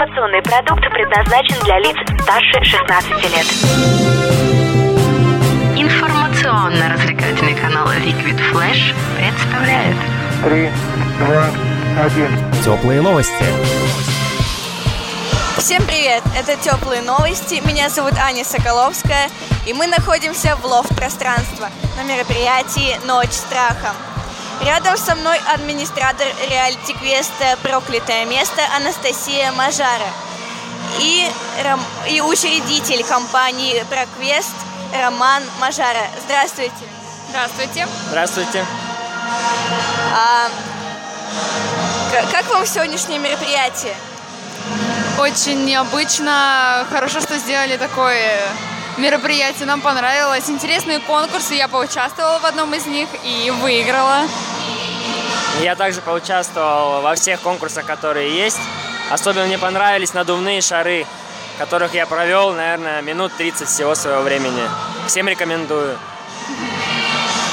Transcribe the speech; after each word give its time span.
Информационный 0.00 0.40
продукт 0.40 0.80
предназначен 0.94 1.62
для 1.62 1.78
лиц 1.78 1.94
старше 2.22 2.64
16 2.64 3.10
лет. 3.22 3.46
Информационно-развлекательный 5.76 7.54
канал 7.54 7.86
Liquid 7.88 8.40
Flash 8.50 8.94
представляет 9.18 9.96
Три, 10.42 10.70
два, 11.18 11.50
один. 12.02 12.30
Теплые 12.64 13.02
новости. 13.02 13.44
Всем 15.58 15.82
привет! 15.82 16.22
Это 16.34 16.56
«Теплые 16.56 17.02
новости». 17.02 17.60
Меня 17.66 17.90
зовут 17.90 18.14
Аня 18.14 18.42
Соколовская, 18.42 19.28
и 19.66 19.74
мы 19.74 19.86
находимся 19.86 20.56
в 20.56 20.64
лофт-пространство 20.64 21.68
на 21.98 22.04
мероприятии 22.04 22.98
«Ночь 23.06 23.32
страха». 23.32 23.92
Рядом 24.64 24.96
со 24.98 25.14
мной 25.14 25.38
администратор 25.54 26.26
реалити-квеста 26.50 27.56
«Проклятое 27.62 28.26
место» 28.26 28.60
Анастасия 28.76 29.52
Мажара 29.52 30.08
и, 30.98 31.26
ром- 31.64 31.80
и 32.08 32.20
учредитель 32.20 33.02
компании 33.04 33.82
«Проквест» 33.88 34.54
Роман 34.92 35.42
Мажара. 35.60 36.06
Здравствуйте! 36.24 36.74
Здравствуйте. 37.30 37.86
Здравствуйте. 38.08 38.66
А, 40.12 40.48
как 42.30 42.46
вам 42.50 42.66
сегодняшнее 42.66 43.18
мероприятие? 43.18 43.94
Очень 45.18 45.64
необычно. 45.64 46.86
Хорошо, 46.90 47.20
что 47.20 47.38
сделали 47.38 47.76
такое 47.76 48.40
мероприятие. 48.98 49.66
Нам 49.66 49.80
понравилось. 49.80 50.50
Интересные 50.50 50.98
конкурсы. 50.98 51.54
Я 51.54 51.68
поучаствовала 51.68 52.40
в 52.40 52.44
одном 52.44 52.74
из 52.74 52.86
них 52.86 53.08
и 53.22 53.50
выиграла. 53.62 54.22
Я 55.60 55.74
также 55.76 56.00
поучаствовал 56.00 57.02
во 57.02 57.14
всех 57.14 57.40
конкурсах, 57.40 57.84
которые 57.84 58.34
есть. 58.34 58.60
Особенно 59.10 59.46
мне 59.46 59.58
понравились 59.58 60.14
надувные 60.14 60.60
шары, 60.60 61.06
которых 61.58 61.92
я 61.94 62.06
провел, 62.06 62.52
наверное, 62.52 63.02
минут 63.02 63.32
30 63.36 63.68
всего 63.68 63.94
своего 63.94 64.22
времени. 64.22 64.62
Всем 65.06 65.28
рекомендую. 65.28 65.98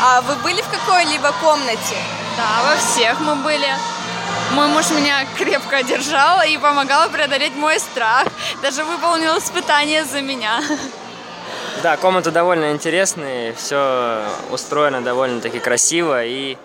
А 0.02 0.22
вы 0.22 0.36
были 0.38 0.62
в 0.62 0.70
какой-либо 0.70 1.34
комнате? 1.42 1.98
Да, 2.38 2.70
во 2.70 2.78
всех 2.78 3.20
мы 3.20 3.36
были. 3.36 3.68
Мой 4.52 4.68
муж 4.68 4.90
меня 4.92 5.26
крепко 5.38 5.84
держал 5.84 6.42
и 6.44 6.58
помогал 6.58 7.10
преодолеть 7.10 7.56
мой 7.56 7.80
страх. 7.80 8.28
Даже 8.62 8.84
выполнил 8.84 9.38
испытание 9.38 10.06
за 10.06 10.22
меня. 10.22 10.62
Да, 11.84 11.98
комнаты 11.98 12.32
довольно 12.32 12.72
интересные, 12.72 13.54
все 13.54 14.24
устроено 14.50 15.02
довольно-таки 15.02 15.60
красиво 15.60 16.24
и... 16.24 16.58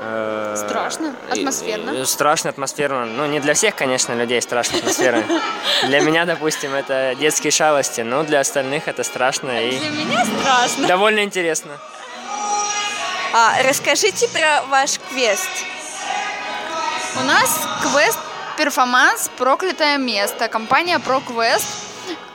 э, 0.00 0.54
Страшно, 0.56 1.14
атмосферно. 1.30 2.04
страшно, 2.06 2.50
атмосферно. 2.50 3.04
Ну, 3.04 3.26
не 3.26 3.40
для 3.40 3.54
всех, 3.54 3.74
конечно, 3.74 4.12
людей 4.14 4.40
страшно 4.42 4.78
атмосфера. 4.78 5.22
Для 5.84 6.00
меня, 6.00 6.24
допустим, 6.24 6.74
это 6.74 7.14
детские 7.18 7.50
шалости, 7.50 8.00
но 8.02 8.22
для 8.22 8.40
остальных 8.40 8.88
это 8.88 9.02
страшно 9.04 9.50
и 9.68 9.78
Для 9.78 9.90
меня 9.90 10.24
страшно. 10.24 10.86
довольно 10.86 11.22
интересно. 11.24 11.72
А, 13.34 13.62
расскажите 13.62 14.28
про 14.28 14.62
ваш 14.68 14.98
квест. 15.10 15.48
У 17.20 17.24
нас 17.24 17.66
квест 17.82 18.18
перформанс 18.56 19.30
«Проклятое 19.36 19.98
место». 19.98 20.48
Компания 20.48 20.98
ProQuest. 20.98 21.64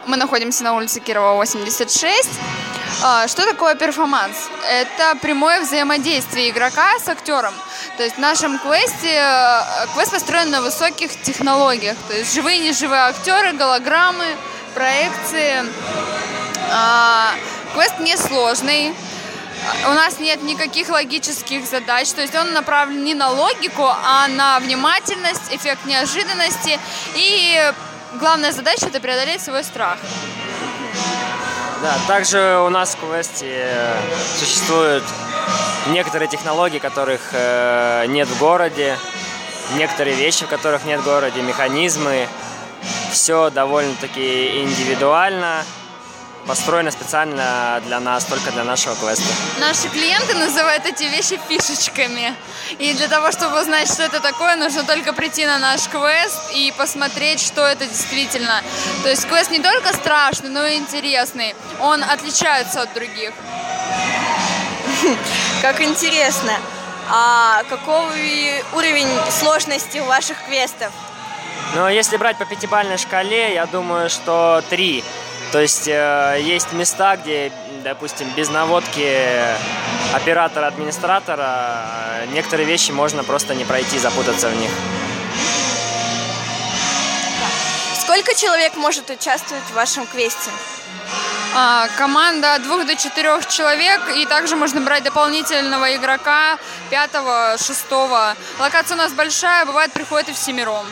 Мы 0.05 0.17
находимся 0.17 0.64
на 0.64 0.73
улице 0.73 1.00
Кирова, 1.00 1.36
86. 1.36 2.30
А, 3.02 3.27
Что 3.27 3.45
такое 3.45 3.75
перформанс? 3.75 4.49
Это 4.69 5.16
прямое 5.22 5.61
взаимодействие 5.61 6.49
игрока 6.49 6.99
с 6.99 7.08
актером. 7.08 7.53
То 7.97 8.03
есть 8.03 8.16
в 8.16 8.19
нашем 8.19 8.59
квесте 8.59 9.16
э, 9.16 9.88
квест 9.94 10.11
построен 10.11 10.52
на 10.52 10.61
высоких 10.61 11.09
технологиях. 11.21 11.97
То 12.08 12.16
есть 12.16 12.33
живые 12.33 12.58
и 12.58 12.67
неживые 12.67 13.02
актеры, 13.02 13.53
голограммы, 13.53 14.25
проекции. 14.73 15.66
А, 16.71 17.33
Квест 17.73 17.99
несложный. 17.99 18.94
У 19.88 19.94
нас 19.94 20.19
нет 20.19 20.43
никаких 20.43 20.89
логических 20.89 21.65
задач, 21.65 22.11
то 22.11 22.21
есть 22.21 22.36
он 22.36 22.52
направлен 22.53 23.03
не 23.03 23.15
на 23.15 23.30
логику, 23.30 23.86
а 23.86 24.27
на 24.27 24.59
внимательность, 24.59 25.52
эффект 25.52 25.86
неожиданности. 25.86 26.80
И 27.15 27.73
главная 28.20 28.52
задача 28.52 28.87
это 28.87 28.99
преодолеть 28.99 29.42
свой 29.42 29.64
страх. 29.64 29.98
Да, 31.83 31.98
также 32.08 32.61
у 32.66 32.70
нас 32.70 32.95
в 32.95 32.99
квесте 32.99 33.45
э, 33.45 33.95
существуют 34.39 35.04
некоторые 35.88 36.30
технологии, 36.30 36.80
которых 36.80 37.20
э, 37.33 38.05
нет 38.08 38.30
в 38.30 38.39
городе, 38.39 38.98
некоторые 39.76 40.16
вещи, 40.16 40.45
в 40.45 40.48
которых 40.48 40.86
нет 40.86 41.02
в 41.02 41.04
городе, 41.04 41.42
механизмы. 41.42 42.30
Все 43.11 43.49
довольно-таки 43.49 44.64
индивидуально, 44.64 45.66
построено 46.48 46.92
специально 46.92 47.81
для 47.86 47.99
нас, 47.99 48.26
только 48.26 48.52
для 48.52 48.64
нашего 48.64 48.95
квеста. 48.95 49.23
Наши 49.59 49.89
клиенты 49.89 50.36
называют 50.36 50.86
эти 50.86 51.04
вещи 51.04 51.39
фишечками. 51.48 52.36
И 52.80 52.93
для 52.93 53.08
того, 53.08 53.31
чтобы 53.31 53.61
узнать, 53.61 53.92
что 53.92 54.04
это 54.04 54.20
такое, 54.20 54.55
нужно 54.55 54.83
только 54.83 55.14
прийти 55.14 55.45
на 55.45 55.59
наш 55.59 55.87
квест 55.87 56.52
и 56.53 56.73
посмотреть, 56.77 57.39
что 57.39 57.65
это 57.65 57.86
действительно. 57.86 58.61
То 59.03 59.09
есть 59.09 59.27
квест 59.27 59.52
не 59.52 59.59
только 59.59 59.93
страшный, 59.93 60.49
но 60.49 60.65
и 60.65 60.77
интересный. 60.77 61.55
Он 61.80 62.03
отличается 62.03 62.82
от 62.82 62.93
других. 62.93 63.33
Как 65.61 65.82
интересно. 65.82 66.53
А 67.09 67.64
какой 67.70 68.64
уровень 68.73 69.09
сложности 69.30 69.98
у 69.99 70.05
ваших 70.05 70.37
квестов? 70.45 70.92
Но 71.76 71.89
если 71.89 72.17
брать 72.17 72.37
по 72.37 72.45
пятибалльной 72.45 72.98
шкале, 72.98 73.53
я 73.53 73.65
думаю, 73.65 74.09
что 74.09 74.64
три. 74.70 75.03
То 75.53 75.61
есть 75.61 75.87
э, 75.87 76.39
есть 76.41 76.73
места, 76.73 77.15
где, 77.15 77.52
допустим, 77.83 78.27
без 78.36 78.49
наводки 78.49 79.08
оператора-администратора 80.11 81.86
э, 82.23 82.25
некоторые 82.33 82.65
вещи 82.65 82.89
можно 82.89 83.23
просто 83.23 83.53
не 83.53 83.64
пройти, 83.64 83.99
запутаться 83.99 84.49
в 84.49 84.55
них. 84.55 84.71
Сколько 88.02 88.33
человек 88.33 88.75
может 88.77 89.11
участвовать 89.11 89.64
в 89.65 89.75
вашем 89.75 90.08
квесте? 90.08 90.49
А, 91.55 91.87
команда 91.99 92.55
от 92.55 92.64
двух 92.64 92.87
до 92.87 92.95
четырех 92.95 93.47
человек, 93.47 94.02
и 94.17 94.25
также 94.25 94.55
можно 94.55 94.81
брать 94.81 95.03
дополнительного 95.03 95.95
игрока, 95.95 96.58
пятого, 96.89 97.58
шестого. 97.59 98.35
Локация 98.58 98.95
у 98.95 98.97
нас 98.97 99.14
большая, 99.14 99.67
бывает 99.67 99.93
приходит 99.93 100.30
и 100.30 100.33
всемиром. 100.33 100.87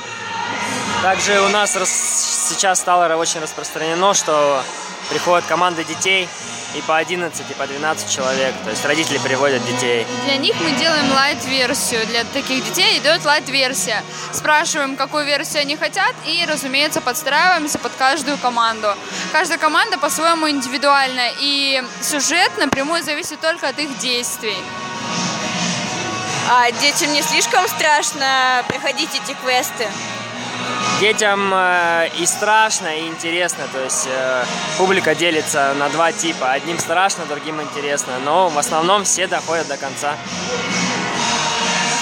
Также 1.02 1.42
у 1.42 1.50
нас 1.50 1.76
рас- 1.76 2.48
сейчас 2.50 2.80
стало 2.80 3.14
очень 3.16 3.40
распространено, 3.40 4.14
что 4.14 4.64
приходят 5.10 5.46
команды 5.48 5.84
детей 5.84 6.30
и 6.76 6.82
по 6.82 6.96
11, 6.96 7.50
и 7.50 7.54
по 7.56 7.66
12 7.66 8.10
человек. 8.10 8.54
То 8.64 8.70
есть 8.70 8.86
родители 8.86 9.18
приводят 9.18 9.66
детей. 9.66 10.06
Для 10.26 10.38
них 10.38 10.56
мы 10.62 10.72
делаем 10.74 11.12
лайт-версию. 11.12 12.06
Для 12.06 12.24
таких 12.26 12.64
детей 12.64 13.00
идет 13.00 13.26
лайт-версия. 13.26 14.04
Спрашиваем, 14.32 14.96
какую 14.96 15.26
версию 15.26 15.62
они 15.62 15.76
хотят, 15.76 16.14
и, 16.26 16.46
разумеется, 16.48 17.02
подстраиваемся 17.02 17.80
под 17.80 17.92
каждую 17.98 18.38
команду. 18.38 18.94
Каждая 19.32 19.58
команда 19.58 19.98
по-своему 19.98 20.50
индивидуальна, 20.50 21.30
и 21.40 21.84
сюжет 22.02 22.52
напрямую 22.60 23.04
зависит 23.04 23.42
только 23.42 23.68
от 23.70 23.80
их 23.80 23.98
действий. 23.98 24.58
А 26.50 26.70
детям 26.72 27.12
не 27.12 27.24
слишком 27.24 27.68
страшно 27.68 28.64
проходить 28.68 29.10
эти 29.16 29.34
квесты? 29.44 29.88
Детям 31.02 31.52
э, 31.52 32.10
и 32.20 32.28
страшно, 32.28 32.96
и 32.96 33.08
интересно. 33.08 33.68
То 33.74 33.84
есть 33.84 34.08
э, 34.08 34.46
публика 34.78 35.16
делится 35.16 35.74
на 35.74 35.90
два 35.90 36.12
типа. 36.12 36.52
Одним 36.52 36.78
страшно, 36.78 37.26
другим 37.26 37.60
интересно. 37.60 38.20
Но 38.24 38.50
в 38.50 38.58
основном 38.60 39.04
все 39.04 39.26
доходят 39.26 39.68
до 39.68 39.78
конца. 39.78 40.16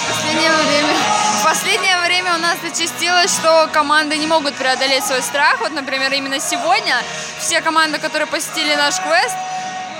Последнее 0.06 0.50
время, 0.52 0.94
в 1.40 1.44
последнее 1.44 1.98
время 2.04 2.34
у 2.34 2.38
нас 2.40 2.58
зачастилось, 2.62 3.34
что 3.34 3.70
команды 3.72 4.18
не 4.18 4.26
могут 4.26 4.52
преодолеть 4.52 5.06
свой 5.06 5.22
страх. 5.22 5.60
Вот, 5.60 5.72
например, 5.72 6.12
именно 6.12 6.38
сегодня 6.38 6.96
все 7.38 7.62
команды, 7.62 7.98
которые 7.98 8.26
посетили 8.26 8.74
наш 8.74 8.96
квест, 9.00 9.34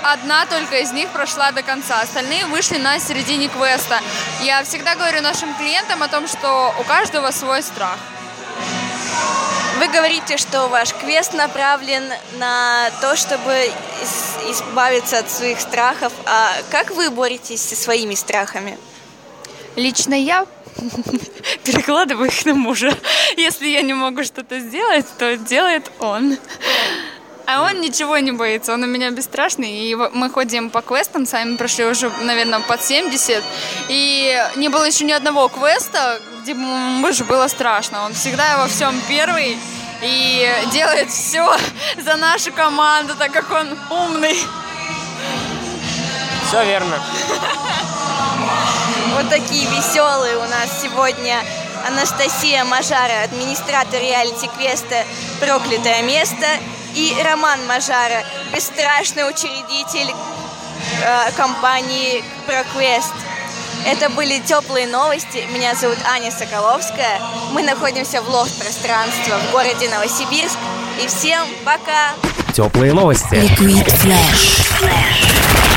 одна 0.03 0.45
только 0.45 0.77
из 0.77 0.91
них 0.91 1.09
прошла 1.09 1.51
до 1.51 1.63
конца. 1.63 2.01
Остальные 2.01 2.45
вышли 2.45 2.77
на 2.77 2.99
середине 2.99 3.47
квеста. 3.47 3.99
Я 4.41 4.63
всегда 4.63 4.93
говорю 4.93 5.23
нашим 5.23 5.55
клиентам 5.55 6.03
о 6.03 6.07
том, 6.07 6.27
что 6.27 6.75
у 6.79 6.83
каждого 6.83 7.31
свой 7.31 7.63
страх. 7.63 7.97
Вы 9.79 9.87
говорите, 9.87 10.37
что 10.37 10.67
ваш 10.67 10.93
квест 10.93 11.33
направлен 11.33 12.03
на 12.37 12.91
то, 13.01 13.15
чтобы 13.15 13.71
избавиться 14.49 15.19
от 15.19 15.31
своих 15.31 15.59
страхов. 15.59 16.13
А 16.25 16.51
как 16.69 16.91
вы 16.91 17.09
боретесь 17.09 17.61
со 17.61 17.75
своими 17.75 18.13
страхами? 18.13 18.77
Лично 19.75 20.13
я 20.13 20.45
перекладываю 21.63 22.27
их 22.27 22.45
на 22.45 22.53
мужа. 22.53 22.95
Если 23.37 23.69
я 23.69 23.81
не 23.81 23.93
могу 23.93 24.23
что-то 24.23 24.59
сделать, 24.59 25.05
то 25.17 25.35
делает 25.37 25.91
он. 25.99 26.37
А 27.53 27.63
он 27.63 27.81
ничего 27.81 28.17
не 28.19 28.31
боится, 28.31 28.73
он 28.73 28.83
у 28.83 28.87
меня 28.87 29.11
бесстрашный. 29.11 29.69
И 29.69 29.95
мы 29.95 30.29
ходим 30.29 30.69
по 30.69 30.81
квестам, 30.81 31.25
сами 31.25 31.57
прошли 31.57 31.83
уже, 31.85 32.09
наверное, 32.21 32.61
под 32.61 32.81
70. 32.81 33.43
И 33.89 34.41
не 34.55 34.69
было 34.69 34.85
еще 34.85 35.03
ни 35.03 35.11
одного 35.11 35.49
квеста, 35.49 36.21
где 36.41 36.53
бы 36.53 37.25
было 37.27 37.47
страшно. 37.49 38.05
Он 38.05 38.13
всегда 38.13 38.57
во 38.57 38.67
всем 38.67 38.95
первый 39.09 39.57
и 40.01 40.49
делает 40.71 41.09
все 41.11 41.57
за 41.97 42.15
нашу 42.15 42.53
команду, 42.53 43.15
так 43.19 43.33
как 43.33 43.51
он 43.51 43.77
умный. 43.89 44.37
Все 46.47 46.65
верно. 46.65 46.99
Вот 49.13 49.29
такие 49.29 49.67
веселые 49.67 50.37
у 50.37 50.47
нас 50.47 50.81
сегодня 50.81 51.37
Анастасия 51.85 52.63
Мажара, 52.63 53.23
администратор 53.23 53.99
реалити-квеста 54.01 55.03
«Проклятое 55.41 56.01
место», 56.03 56.47
и 56.95 57.15
Роман 57.23 57.65
Мажара, 57.67 58.23
бесстрашный 58.53 59.29
учредитель 59.29 60.13
э, 61.03 61.31
компании 61.37 62.23
«Проквест». 62.45 63.13
Это 63.85 64.09
были 64.09 64.39
теплые 64.39 64.87
новости. 64.87 65.43
Меня 65.53 65.73
зовут 65.73 65.97
Аня 66.05 66.31
Соколовская. 66.31 67.19
Мы 67.51 67.63
находимся 67.63 68.21
в 68.21 68.29
лофт-пространстве 68.29 69.33
в 69.35 69.51
городе 69.51 69.89
Новосибирск. 69.89 70.57
И 71.03 71.07
всем 71.07 71.47
пока! 71.65 72.13
Теплые 72.53 72.93
новости. 72.93 73.33
Liquid 73.33 73.87
Flash. 73.87 75.70